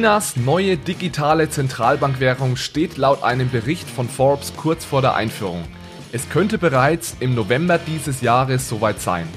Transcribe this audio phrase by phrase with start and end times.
[0.00, 5.62] Chinas neue digitale Zentralbankwährung steht laut einem Bericht von Forbes kurz vor der Einführung.
[6.10, 9.28] Es könnte bereits im November dieses Jahres soweit sein.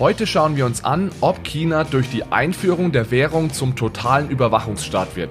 [0.00, 5.14] Heute schauen wir uns an, ob China durch die Einführung der Währung zum totalen Überwachungsstaat
[5.14, 5.30] wird.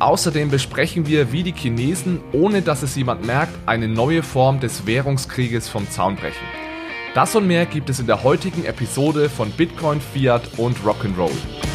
[0.00, 4.84] Außerdem besprechen wir, wie die Chinesen, ohne dass es jemand merkt, eine neue Form des
[4.84, 6.48] Währungskrieges vom Zaun brechen.
[7.14, 11.71] Das und mehr gibt es in der heutigen Episode von Bitcoin, Fiat und Rock'n'Roll.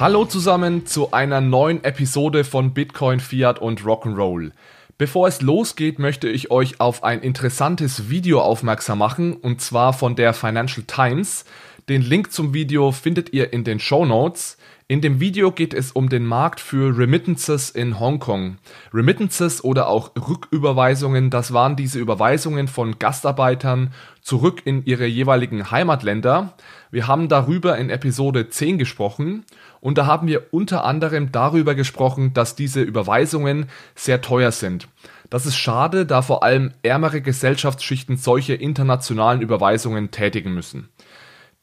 [0.00, 4.52] Hallo zusammen zu einer neuen Episode von Bitcoin, Fiat und Rock'n'Roll.
[4.96, 10.14] Bevor es losgeht, möchte ich euch auf ein interessantes Video aufmerksam machen, und zwar von
[10.14, 11.44] der Financial Times.
[11.88, 14.56] Den Link zum Video findet ihr in den Show Notes.
[14.90, 18.56] In dem Video geht es um den Markt für Remittances in Hongkong.
[18.94, 26.54] Remittances oder auch Rücküberweisungen, das waren diese Überweisungen von Gastarbeitern zurück in ihre jeweiligen Heimatländer.
[26.90, 29.44] Wir haben darüber in Episode 10 gesprochen
[29.82, 34.88] und da haben wir unter anderem darüber gesprochen, dass diese Überweisungen sehr teuer sind.
[35.28, 40.88] Das ist schade, da vor allem ärmere Gesellschaftsschichten solche internationalen Überweisungen tätigen müssen.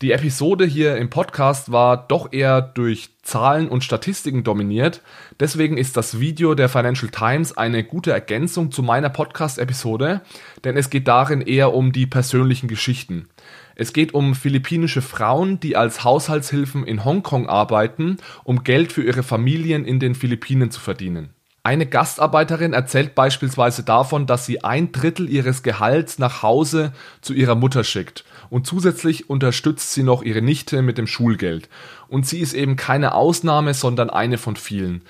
[0.02, 5.02] Die Episode hier im Podcast war doch eher durch Zahlen und Statistiken dominiert.
[5.40, 10.20] Deswegen ist das Video der Financial Times eine gute Ergänzung zu meiner Podcast-Episode,
[10.66, 13.30] denn es geht darin eher um die persönlichen Geschichten.
[13.76, 19.24] Es geht um philippinische Frauen, die als Haushaltshilfen in Hongkong arbeiten, um Geld für ihre
[19.24, 21.30] Familien in den Philippinen zu verdienen.
[21.64, 27.56] Eine Gastarbeiterin erzählt beispielsweise davon, dass sie ein Drittel ihres Gehalts nach Hause zu ihrer
[27.56, 31.70] Mutter schickt und zusätzlich unterstützt sie noch ihre Nichte mit dem Schulgeld.
[32.08, 35.02] Und sie ist eben keine Ausnahme, sondern eine von vielen.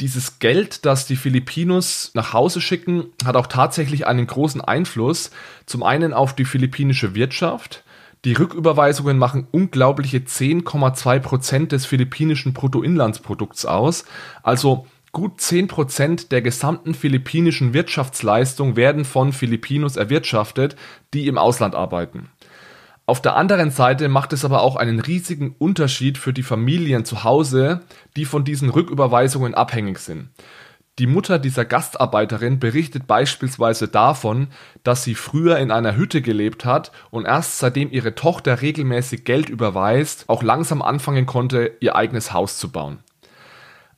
[0.00, 5.30] Dieses Geld, das die Filipinos nach Hause schicken, hat auch tatsächlich einen großen Einfluss.
[5.66, 7.84] Zum einen auf die philippinische Wirtschaft.
[8.24, 14.04] Die Rücküberweisungen machen unglaubliche 10,2 Prozent des philippinischen Bruttoinlandsprodukts aus.
[14.42, 20.76] Also Gut 10% der gesamten philippinischen Wirtschaftsleistung werden von Filipinos erwirtschaftet,
[21.14, 22.30] die im Ausland arbeiten.
[23.10, 27.24] Auf der anderen Seite macht es aber auch einen riesigen Unterschied für die Familien zu
[27.24, 27.80] Hause,
[28.14, 30.28] die von diesen Rücküberweisungen abhängig sind.
[31.00, 34.46] Die Mutter dieser Gastarbeiterin berichtet beispielsweise davon,
[34.84, 39.48] dass sie früher in einer Hütte gelebt hat und erst seitdem ihre Tochter regelmäßig Geld
[39.48, 43.00] überweist, auch langsam anfangen konnte, ihr eigenes Haus zu bauen.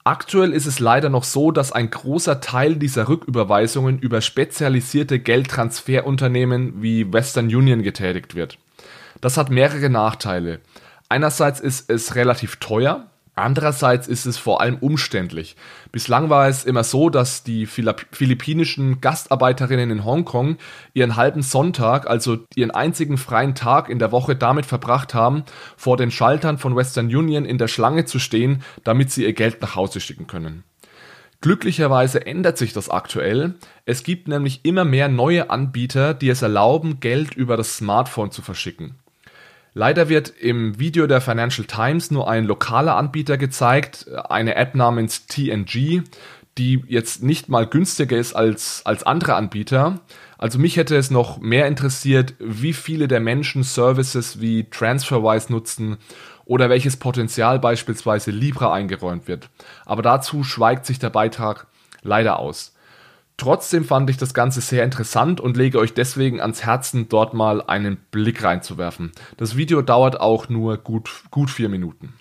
[0.05, 6.81] Aktuell ist es leider noch so, dass ein großer Teil dieser Rücküberweisungen über spezialisierte Geldtransferunternehmen
[6.81, 8.57] wie Western Union getätigt wird.
[9.21, 10.61] Das hat mehrere Nachteile.
[11.09, 15.57] Einerseits ist es relativ teuer, Andererseits ist es vor allem umständlich.
[15.91, 20.59] Bislang war es immer so, dass die philippinischen Gastarbeiterinnen in Hongkong
[20.93, 25.45] ihren halben Sonntag, also ihren einzigen freien Tag in der Woche damit verbracht haben,
[25.79, 29.63] vor den Schaltern von Western Union in der Schlange zu stehen, damit sie ihr Geld
[29.63, 30.65] nach Hause schicken können.
[31.41, 33.55] Glücklicherweise ändert sich das aktuell.
[33.87, 38.43] Es gibt nämlich immer mehr neue Anbieter, die es erlauben, Geld über das Smartphone zu
[38.43, 39.02] verschicken.
[39.75, 45.27] Leider wird im Video der Financial Times nur ein lokaler Anbieter gezeigt, eine App namens
[45.27, 46.03] TNG,
[46.59, 50.01] die jetzt nicht mal günstiger ist als, als andere Anbieter.
[50.37, 55.97] Also mich hätte es noch mehr interessiert, wie viele der Menschen Services wie TransferWise nutzen
[56.45, 59.49] oder welches Potenzial beispielsweise Libra eingeräumt wird.
[59.87, 61.67] Aber dazu schweigt sich der Beitrag
[62.03, 62.72] leider aus.
[63.43, 67.61] Trotzdem fand ich das Ganze sehr interessant und lege euch deswegen ans Herzen, dort mal
[67.61, 69.11] einen Blick reinzuwerfen.
[69.37, 72.15] Das Video dauert auch nur gut, gut vier Minuten.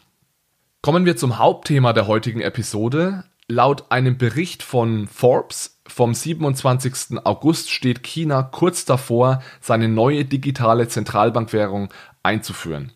[0.81, 3.23] Kommen wir zum Hauptthema der heutigen Episode.
[3.47, 7.23] Laut einem Bericht von Forbes vom 27.
[7.23, 11.89] August steht China kurz davor, seine neue digitale Zentralbankwährung
[12.23, 12.93] einzuführen.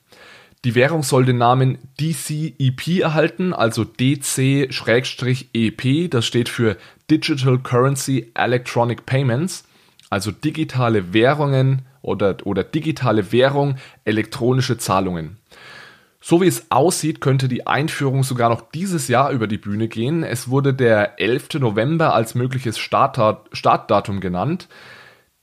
[0.65, 4.49] Die Währung soll den Namen DCEP erhalten, also DC-EP,
[6.09, 6.75] das steht für
[7.11, 9.65] Digital Currency Electronic Payments,
[10.09, 13.75] also digitale Währungen oder, oder digitale Währung,
[14.05, 15.37] elektronische Zahlungen.
[16.19, 20.23] So wie es aussieht, könnte die Einführung sogar noch dieses Jahr über die Bühne gehen.
[20.23, 21.59] Es wurde der 11.
[21.59, 24.67] November als mögliches Startdatum genannt.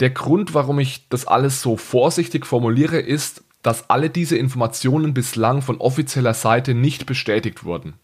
[0.00, 5.62] Der Grund, warum ich das alles so vorsichtig formuliere, ist, dass alle diese Informationen bislang
[5.62, 7.94] von offizieller Seite nicht bestätigt wurden.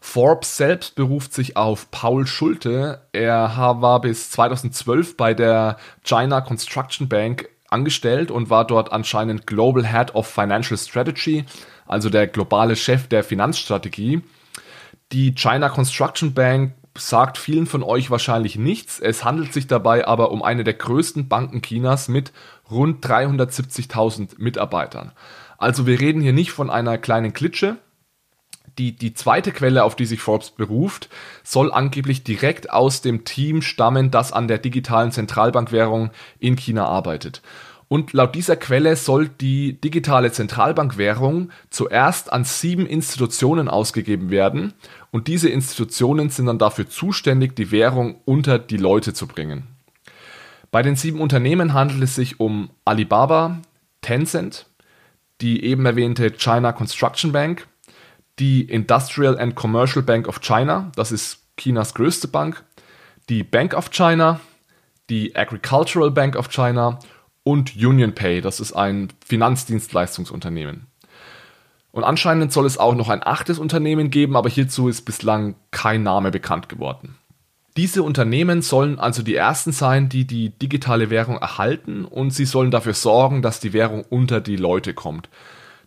[0.00, 3.06] Forbes selbst beruft sich auf Paul Schulte.
[3.12, 9.86] Er war bis 2012 bei der China Construction Bank angestellt und war dort anscheinend Global
[9.86, 11.44] Head of Financial Strategy,
[11.86, 14.22] also der globale Chef der Finanzstrategie.
[15.12, 19.00] Die China Construction Bank sagt vielen von euch wahrscheinlich nichts.
[19.00, 22.32] Es handelt sich dabei aber um eine der größten Banken Chinas mit
[22.72, 25.12] rund 370.000 Mitarbeitern.
[25.58, 27.76] Also wir reden hier nicht von einer kleinen Klitsche.
[28.78, 31.08] Die, die zweite Quelle, auf die sich Forbes beruft,
[31.44, 37.42] soll angeblich direkt aus dem Team stammen, das an der digitalen Zentralbankwährung in China arbeitet.
[37.92, 44.72] Und laut dieser Quelle soll die digitale Zentralbankwährung zuerst an sieben Institutionen ausgegeben werden
[45.10, 49.71] und diese Institutionen sind dann dafür zuständig, die Währung unter die Leute zu bringen.
[50.72, 53.60] Bei den sieben Unternehmen handelt es sich um Alibaba,
[54.00, 54.66] Tencent,
[55.42, 57.68] die eben erwähnte China Construction Bank,
[58.38, 62.64] die Industrial and Commercial Bank of China, das ist Chinas größte Bank,
[63.28, 64.40] die Bank of China,
[65.10, 66.98] die Agricultural Bank of China
[67.42, 70.86] und UnionPay, das ist ein Finanzdienstleistungsunternehmen.
[71.90, 76.02] Und anscheinend soll es auch noch ein achtes Unternehmen geben, aber hierzu ist bislang kein
[76.02, 77.18] Name bekannt geworden.
[77.76, 82.70] Diese Unternehmen sollen also die ersten sein, die die digitale Währung erhalten und sie sollen
[82.70, 85.30] dafür sorgen, dass die Währung unter die Leute kommt.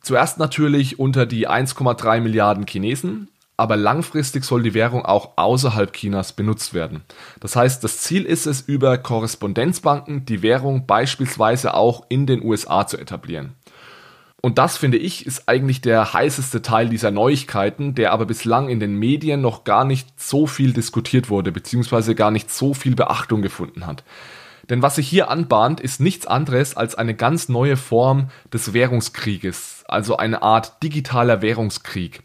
[0.01, 6.33] Zuerst natürlich unter die 1,3 Milliarden Chinesen, aber langfristig soll die Währung auch außerhalb Chinas
[6.33, 7.03] benutzt werden.
[7.39, 12.85] Das heißt, das Ziel ist es, über Korrespondenzbanken die Währung beispielsweise auch in den USA
[12.87, 13.53] zu etablieren.
[14.45, 18.79] Und das finde ich ist eigentlich der heißeste Teil dieser Neuigkeiten, der aber bislang in
[18.79, 23.41] den Medien noch gar nicht so viel diskutiert wurde, beziehungsweise gar nicht so viel Beachtung
[23.41, 24.03] gefunden hat.
[24.69, 29.83] Denn was sich hier anbahnt, ist nichts anderes als eine ganz neue Form des Währungskrieges,
[29.87, 32.21] also eine Art digitaler Währungskrieg.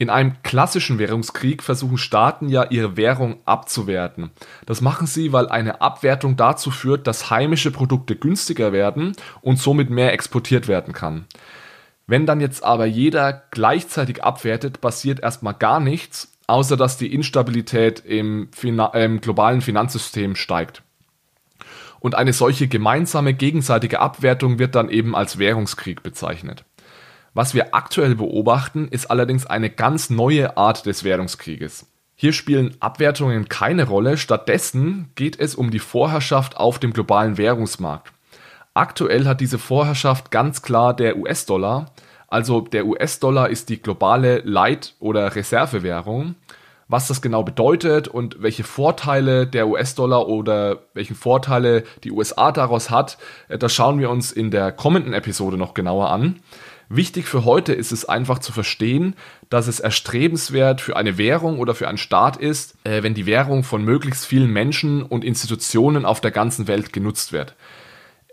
[0.00, 4.30] In einem klassischen Währungskrieg versuchen Staaten ja ihre Währung abzuwerten.
[4.64, 9.12] Das machen sie, weil eine Abwertung dazu führt, dass heimische Produkte günstiger werden
[9.42, 11.26] und somit mehr exportiert werden kann.
[12.06, 18.00] Wenn dann jetzt aber jeder gleichzeitig abwertet, passiert erstmal gar nichts, außer dass die Instabilität
[18.00, 18.48] im,
[18.94, 20.82] im globalen Finanzsystem steigt.
[21.98, 26.64] Und eine solche gemeinsame gegenseitige Abwertung wird dann eben als Währungskrieg bezeichnet.
[27.32, 31.86] Was wir aktuell beobachten, ist allerdings eine ganz neue Art des Währungskrieges.
[32.16, 38.12] Hier spielen Abwertungen keine Rolle, stattdessen geht es um die Vorherrschaft auf dem globalen Währungsmarkt.
[38.74, 41.92] Aktuell hat diese Vorherrschaft ganz klar der US-Dollar,
[42.30, 46.36] also der US-Dollar ist die globale Leit- oder Reservewährung.
[46.86, 52.90] Was das genau bedeutet und welche Vorteile der US-Dollar oder welche Vorteile die USA daraus
[52.90, 53.18] hat,
[53.48, 56.40] äh, das schauen wir uns in der kommenden Episode noch genauer an.
[56.92, 59.14] Wichtig für heute ist es einfach zu verstehen,
[59.48, 63.62] dass es erstrebenswert für eine Währung oder für einen Staat ist, äh, wenn die Währung
[63.62, 67.54] von möglichst vielen Menschen und Institutionen auf der ganzen Welt genutzt wird.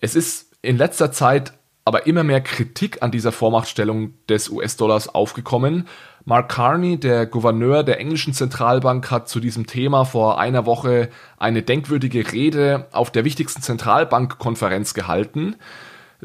[0.02, 1.54] Es ist in letzter Zeit
[1.86, 5.88] aber immer mehr Kritik an dieser Vormachtstellung des US-Dollars aufgekommen.
[6.26, 11.62] Mark Carney, der Gouverneur der englischen Zentralbank, hat zu diesem Thema vor einer Woche eine
[11.62, 15.58] denkwürdige Rede auf der wichtigsten Zentralbankkonferenz gehalten.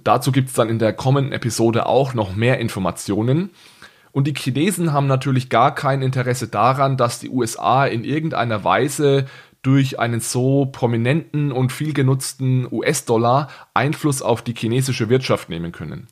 [0.03, 3.51] Dazu gibt es dann in der kommenden Episode auch noch mehr Informationen.
[4.11, 9.27] Und die Chinesen haben natürlich gar kein Interesse daran, dass die USA in irgendeiner Weise
[9.63, 16.09] durch einen so prominenten und viel genutzten US-Dollar Einfluss auf die chinesische Wirtschaft nehmen können.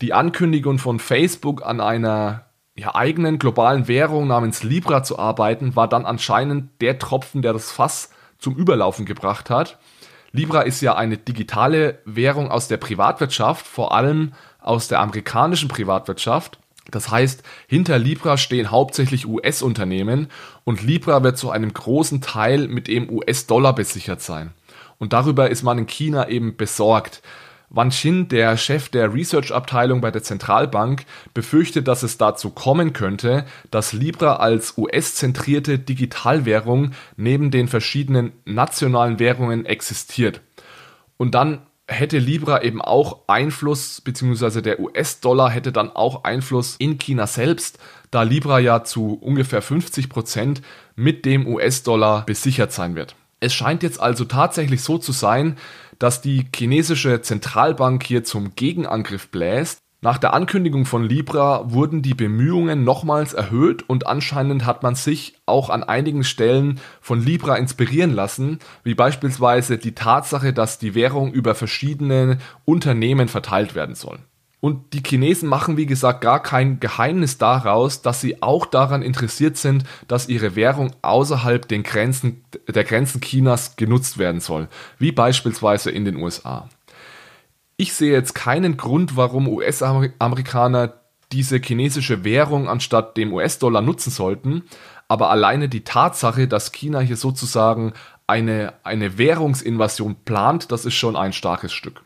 [0.00, 5.88] Die Ankündigung von Facebook an einer ja, eigenen globalen Währung namens Libra zu arbeiten, war
[5.88, 9.78] dann anscheinend der Tropfen, der das Fass zum Überlaufen gebracht hat.
[10.32, 16.58] Libra ist ja eine digitale Währung aus der Privatwirtschaft, vor allem aus der amerikanischen Privatwirtschaft.
[16.90, 20.28] Das heißt, hinter Libra stehen hauptsächlich US-Unternehmen
[20.64, 24.52] und Libra wird zu einem großen Teil mit dem US-Dollar besichert sein.
[24.98, 27.22] Und darüber ist man in China eben besorgt.
[27.72, 33.44] Wan Xin, der Chef der Research-Abteilung bei der Zentralbank, befürchtet, dass es dazu kommen könnte,
[33.70, 40.40] dass Libra als US-zentrierte Digitalwährung neben den verschiedenen nationalen Währungen existiert.
[41.16, 46.98] Und dann hätte Libra eben auch Einfluss, beziehungsweise der US-Dollar hätte dann auch Einfluss in
[46.98, 47.78] China selbst,
[48.10, 50.62] da Libra ja zu ungefähr 50 Prozent
[50.96, 53.14] mit dem US-Dollar besichert sein wird.
[53.40, 55.56] Es scheint jetzt also tatsächlich so zu sein,
[55.98, 59.80] dass die chinesische Zentralbank hier zum Gegenangriff bläst.
[60.02, 65.36] Nach der Ankündigung von Libra wurden die Bemühungen nochmals erhöht und anscheinend hat man sich
[65.44, 71.32] auch an einigen Stellen von Libra inspirieren lassen, wie beispielsweise die Tatsache, dass die Währung
[71.32, 74.20] über verschiedene Unternehmen verteilt werden soll.
[74.60, 79.56] Und die Chinesen machen, wie gesagt, gar kein Geheimnis daraus, dass sie auch daran interessiert
[79.56, 85.90] sind, dass ihre Währung außerhalb den Grenzen, der Grenzen Chinas genutzt werden soll, wie beispielsweise
[85.90, 86.68] in den USA.
[87.78, 90.92] Ich sehe jetzt keinen Grund, warum US-Amerikaner
[91.32, 94.64] diese chinesische Währung anstatt dem US-Dollar nutzen sollten,
[95.08, 97.94] aber alleine die Tatsache, dass China hier sozusagen
[98.26, 102.02] eine, eine Währungsinvasion plant, das ist schon ein starkes Stück.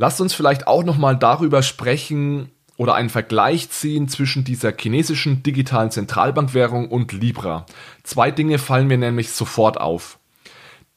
[0.00, 5.90] Lasst uns vielleicht auch nochmal darüber sprechen oder einen Vergleich ziehen zwischen dieser chinesischen digitalen
[5.90, 7.66] Zentralbankwährung und Libra.
[8.02, 10.18] Zwei Dinge fallen mir nämlich sofort auf.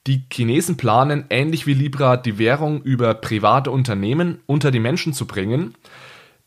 [0.08, 5.28] Die Chinesen planen, ähnlich wie Libra, die Währung über private Unternehmen unter die Menschen zu
[5.28, 5.76] bringen.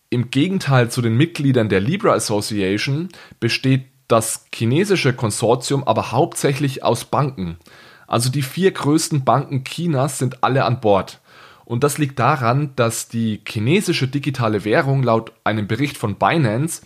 [0.09, 7.05] Im Gegenteil zu den Mitgliedern der Libra Association besteht das chinesische Konsortium aber hauptsächlich aus
[7.05, 7.59] Banken.
[8.07, 11.21] Also die vier größten Banken Chinas sind alle an Bord.
[11.67, 16.83] Und das liegt daran, dass die chinesische digitale Währung laut einem Bericht von Binance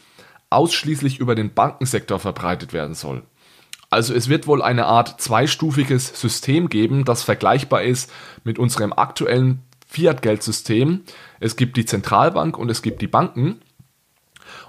[0.49, 3.23] ausschließlich über den Bankensektor verbreitet werden soll.
[3.91, 8.11] Also es wird wohl eine Art zweistufiges System geben, das vergleichbar ist
[8.43, 11.03] mit unserem aktuellen Fiat-Geldsystem.
[11.41, 13.61] Es gibt die Zentralbank und es gibt die Banken.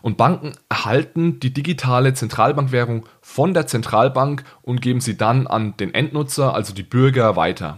[0.02, 5.94] Und Banken erhalten die digitale Zentralbankwährung von der Zentralbank und geben sie dann an den
[5.94, 7.78] Endnutzer, also die Bürger, weiter.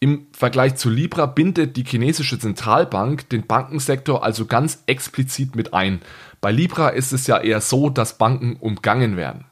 [0.00, 6.00] Im Vergleich zu Libra bindet die chinesische Zentralbank den Bankensektor also ganz explizit mit ein.
[6.40, 9.46] Bei Libra ist es ja eher so, dass Banken umgangen werden.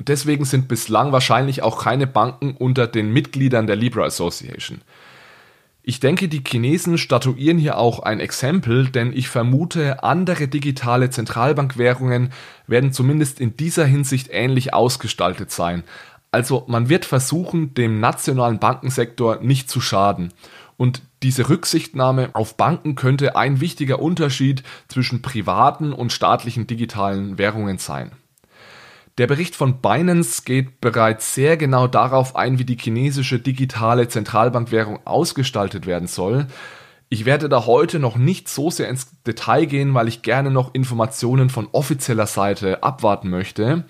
[0.00, 4.80] Deswegen sind bislang wahrscheinlich auch keine Banken unter den Mitgliedern der Libra Association.
[5.84, 12.30] Ich denke, die Chinesen statuieren hier auch ein Exempel, denn ich vermute, andere digitale Zentralbankwährungen
[12.68, 15.82] werden zumindest in dieser Hinsicht ähnlich ausgestaltet sein.
[16.32, 20.32] Also man wird versuchen, dem nationalen Bankensektor nicht zu schaden.
[20.78, 27.78] Und diese Rücksichtnahme auf Banken könnte ein wichtiger Unterschied zwischen privaten und staatlichen digitalen Währungen
[27.78, 28.12] sein.
[29.18, 35.00] Der Bericht von Binance geht bereits sehr genau darauf ein, wie die chinesische digitale Zentralbankwährung
[35.04, 36.46] ausgestaltet werden soll.
[37.12, 40.72] Ich werde da heute noch nicht so sehr ins Detail gehen, weil ich gerne noch
[40.72, 43.84] Informationen von offizieller Seite abwarten möchte.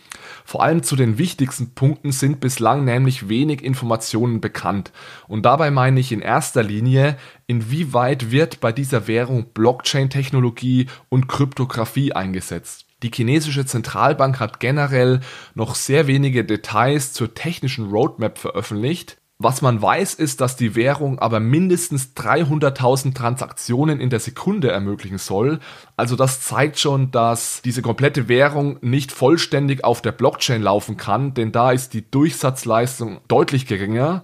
[0.45, 4.91] Vor allem zu den wichtigsten Punkten sind bislang nämlich wenig Informationen bekannt.
[5.29, 12.15] Und dabei meine ich in erster Linie, inwieweit wird bei dieser Währung Blockchain-Technologie und Kryptographie
[12.15, 12.87] eingesetzt.
[13.05, 15.21] Die chinesische Zentralbank hat generell
[15.55, 19.22] noch sehr wenige Details zur technischen Roadmap veröffentlicht.
[19.45, 25.19] Was man weiß, ist, dass die Währung aber mindestens 300.000 Transaktionen in der Sekunde ermöglichen
[25.19, 25.59] soll.
[25.97, 31.35] Also das zeigt schon, dass diese komplette Währung nicht vollständig auf der Blockchain laufen kann,
[31.35, 34.23] denn da ist die Durchsatzleistung deutlich geringer.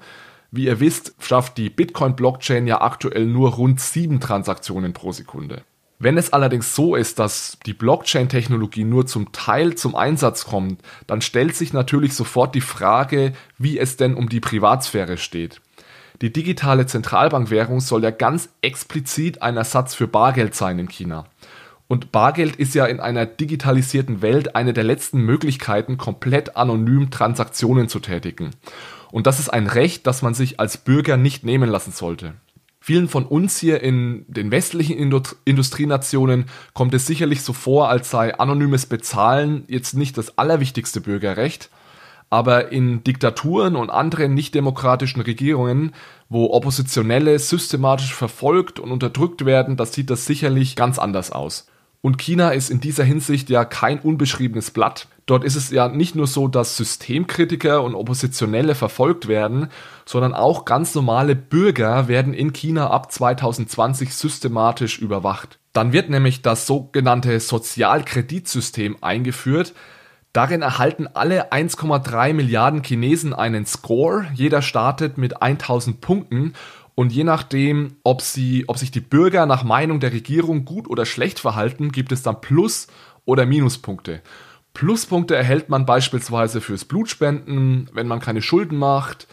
[0.53, 5.65] Wie ihr wisst, schafft die Bitcoin-Blockchain ja aktuell nur rund sieben Transaktionen pro Sekunde.
[6.01, 11.21] Wenn es allerdings so ist, dass die Blockchain-Technologie nur zum Teil zum Einsatz kommt, dann
[11.21, 15.61] stellt sich natürlich sofort die Frage, wie es denn um die Privatsphäre steht.
[16.21, 21.27] Die digitale Zentralbankwährung soll ja ganz explizit ein Ersatz für Bargeld sein in China.
[21.89, 27.89] Und Bargeld ist ja in einer digitalisierten Welt eine der letzten Möglichkeiten, komplett anonym Transaktionen
[27.89, 28.51] zu tätigen.
[29.11, 32.35] Und das ist ein Recht, das man sich als Bürger nicht nehmen lassen sollte.
[32.89, 34.97] Vielen von uns hier in den westlichen
[35.45, 41.69] Industrienationen kommt es sicherlich so vor, als sei anonymes Bezahlen jetzt nicht das allerwichtigste Bürgerrecht.
[42.31, 45.93] Aber in Diktaturen und anderen nichtdemokratischen Regierungen,
[46.31, 51.67] wo Oppositionelle systematisch verfolgt und unterdrückt werden, da sieht das sicherlich ganz anders aus.
[52.01, 55.09] Und China ist in dieser Hinsicht ja kein unbeschriebenes Blatt.
[55.29, 59.69] Dort ist es ja nicht nur so, dass Systemkritiker und Oppositionelle verfolgt werden,
[60.07, 65.59] sondern auch ganz normale Bürger werden in China ab 2020 systematisch überwacht.
[65.75, 69.75] Dann wird nämlich das sogenannte Sozialkreditsystem eingeführt.
[70.33, 74.29] Darin erhalten alle 1,3 Milliarden Chinesen einen Score.
[74.33, 76.55] Jeder startet mit 1000 Punkten
[76.95, 81.05] und je nachdem, ob, sie, ob sich die Bürger nach Meinung der Regierung gut oder
[81.05, 82.87] schlecht verhalten, gibt es dann Plus-
[83.27, 84.23] oder Minuspunkte.
[84.79, 89.27] Pluspunkte erhält man beispielsweise fürs Blutspenden, wenn man keine Schulden macht,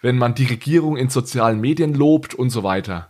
[0.00, 3.08] wenn man die Regierung in sozialen Medien lobt und so weiter.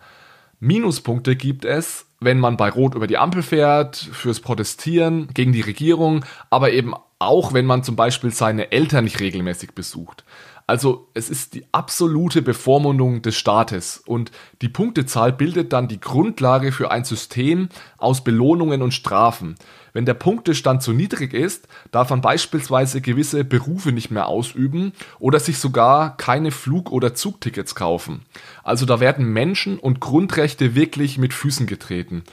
[0.58, 5.61] Minuspunkte gibt es, wenn man bei Rot über die Ampel fährt, fürs Protestieren gegen die
[5.61, 10.25] Regierung, aber eben auch, wenn man zum Beispiel seine Eltern nicht regelmäßig besucht.
[10.66, 14.30] Also es ist die absolute Bevormundung des Staates und
[14.62, 17.68] die Punktezahl bildet dann die Grundlage für ein System
[17.99, 19.56] aus Belohnungen und Strafen.
[19.92, 25.38] Wenn der Punktestand zu niedrig ist, darf man beispielsweise gewisse Berufe nicht mehr ausüben oder
[25.38, 28.22] sich sogar keine Flug- oder Zugtickets kaufen.
[28.62, 32.25] Also da werden Menschen und Grundrechte wirklich mit Füßen getreten.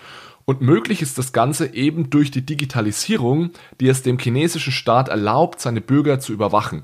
[0.45, 5.59] Und möglich ist das Ganze eben durch die Digitalisierung, die es dem chinesischen Staat erlaubt,
[5.59, 6.83] seine Bürger zu überwachen.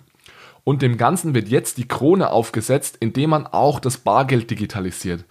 [0.63, 5.23] Und dem Ganzen wird jetzt die Krone aufgesetzt, indem man auch das Bargeld digitalisiert.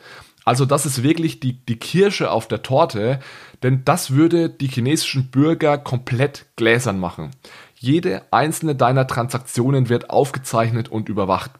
[0.45, 3.19] Also das ist wirklich die, die Kirsche auf der Torte,
[3.63, 7.31] denn das würde die chinesischen Bürger komplett gläsern machen.
[7.77, 11.51] Jede einzelne deiner Transaktionen wird aufgezeichnet und überwacht.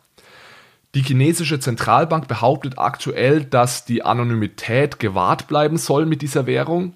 [0.95, 6.95] Die chinesische Zentralbank behauptet aktuell, dass die Anonymität gewahrt bleiben soll mit dieser Währung.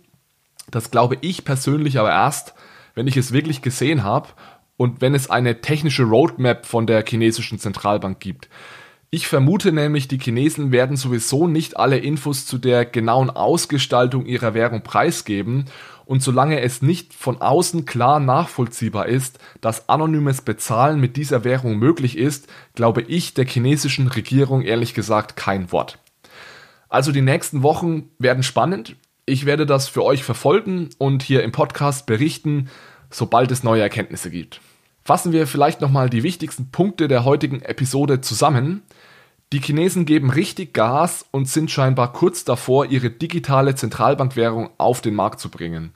[0.71, 2.55] Das glaube ich persönlich aber erst,
[2.95, 4.29] wenn ich es wirklich gesehen habe
[4.77, 8.49] und wenn es eine technische Roadmap von der chinesischen Zentralbank gibt.
[9.11, 14.53] Ich vermute nämlich, die Chinesen werden sowieso nicht alle Infos zu der genauen Ausgestaltung ihrer
[14.53, 15.65] Währung preisgeben
[16.05, 21.79] und solange es nicht von außen klar nachvollziehbar ist, dass anonymes Bezahlen mit dieser Währung
[21.79, 25.99] möglich ist, glaube ich der chinesischen Regierung ehrlich gesagt kein Wort.
[26.91, 28.97] Also die nächsten Wochen werden spannend.
[29.25, 32.69] Ich werde das für euch verfolgen und hier im Podcast berichten,
[33.11, 34.61] sobald es neue Erkenntnisse gibt.
[35.09, 38.83] Fassen wir vielleicht nochmal die wichtigsten Punkte der heutigen Episode zusammen.
[39.55, 45.15] Die Chinesen geben richtig Gas und sind scheinbar kurz davor, ihre digitale Zentralbankwährung auf den
[45.15, 45.95] Markt zu bringen.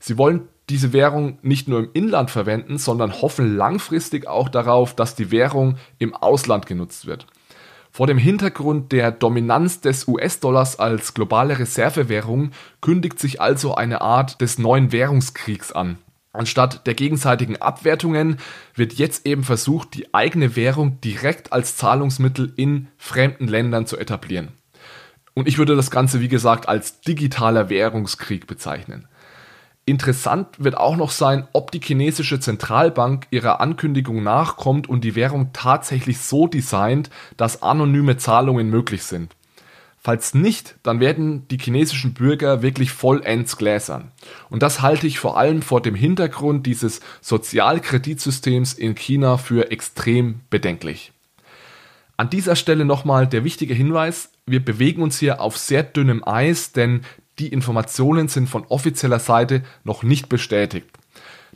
[0.00, 5.14] Sie wollen diese Währung nicht nur im Inland verwenden, sondern hoffen langfristig auch darauf, dass
[5.14, 7.28] die Währung im Ausland genutzt wird.
[7.92, 12.50] Vor dem Hintergrund der Dominanz des US-Dollars als globale Reservewährung
[12.80, 15.98] kündigt sich also eine Art des neuen Währungskriegs an.
[16.32, 18.38] Anstatt der gegenseitigen Abwertungen
[18.74, 24.48] wird jetzt eben versucht, die eigene Währung direkt als Zahlungsmittel in fremden Ländern zu etablieren.
[25.34, 29.08] Und ich würde das Ganze, wie gesagt, als digitaler Währungskrieg bezeichnen.
[29.84, 35.54] Interessant wird auch noch sein, ob die chinesische Zentralbank ihrer Ankündigung nachkommt und die Währung
[35.54, 37.08] tatsächlich so designt,
[37.38, 39.34] dass anonyme Zahlungen möglich sind.
[40.08, 44.10] Falls nicht, dann werden die chinesischen Bürger wirklich vollends gläsern.
[44.48, 50.40] Und das halte ich vor allem vor dem Hintergrund dieses Sozialkreditsystems in China für extrem
[50.48, 51.12] bedenklich.
[52.16, 56.72] An dieser Stelle nochmal der wichtige Hinweis, wir bewegen uns hier auf sehr dünnem Eis,
[56.72, 57.02] denn
[57.38, 60.86] die Informationen sind von offizieller Seite noch nicht bestätigt.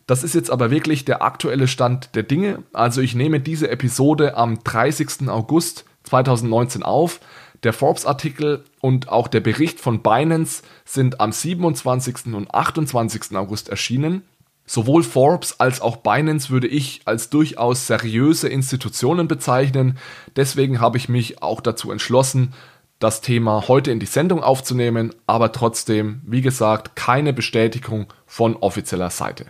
[0.06, 2.62] Das ist jetzt aber wirklich der aktuelle Stand der Dinge.
[2.74, 5.30] Also ich nehme diese Episode am 30.
[5.30, 7.18] August 2019 auf.
[7.62, 12.34] Der Forbes-Artikel und auch der Bericht von Binance sind am 27.
[12.34, 13.36] und 28.
[13.36, 14.22] August erschienen.
[14.66, 19.98] Sowohl Forbes als auch Binance würde ich als durchaus seriöse Institutionen bezeichnen.
[20.34, 22.52] Deswegen habe ich mich auch dazu entschlossen,
[22.98, 29.10] das Thema heute in die Sendung aufzunehmen, aber trotzdem, wie gesagt, keine Bestätigung von offizieller
[29.10, 29.46] Seite.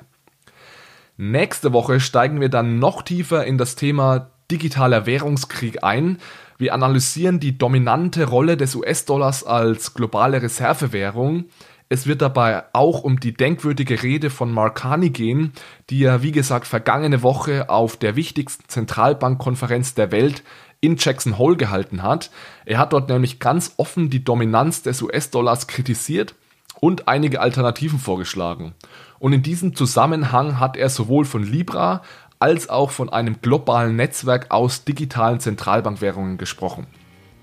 [1.18, 6.18] Nächste Woche steigen wir dann noch tiefer in das Thema digitaler Währungskrieg ein.
[6.62, 11.46] Wir analysieren die dominante Rolle des US-Dollars als globale Reservewährung.
[11.88, 15.54] Es wird dabei auch um die denkwürdige Rede von Mark Carney gehen,
[15.90, 20.44] die er, wie gesagt, vergangene Woche auf der wichtigsten Zentralbankkonferenz der Welt
[20.80, 22.30] in Jackson Hole gehalten hat.
[22.64, 26.36] Er hat dort nämlich ganz offen die Dominanz des US-Dollars kritisiert
[26.78, 28.74] und einige Alternativen vorgeschlagen.
[29.18, 32.02] Und in diesem Zusammenhang hat er sowohl von Libra
[32.42, 36.88] als auch von einem globalen Netzwerk aus digitalen Zentralbankwährungen gesprochen.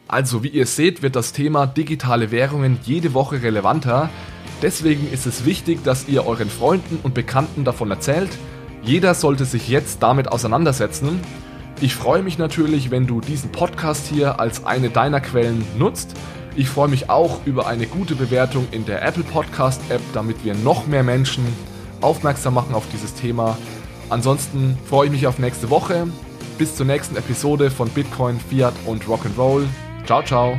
[0.09, 4.09] Also wie ihr seht, wird das Thema digitale Währungen jede Woche relevanter.
[4.61, 8.29] Deswegen ist es wichtig, dass ihr euren Freunden und Bekannten davon erzählt.
[8.83, 11.21] Jeder sollte sich jetzt damit auseinandersetzen.
[11.79, 16.13] Ich freue mich natürlich, wenn du diesen Podcast hier als eine deiner Quellen nutzt.
[16.57, 20.55] Ich freue mich auch über eine gute Bewertung in der Apple Podcast App, damit wir
[20.55, 21.45] noch mehr Menschen
[22.01, 23.57] aufmerksam machen auf dieses Thema.
[24.09, 26.07] Ansonsten freue ich mich auf nächste Woche.
[26.57, 29.65] Bis zur nächsten Episode von Bitcoin, Fiat und Rock'n'Roll.
[30.05, 30.57] Ciao, ciao.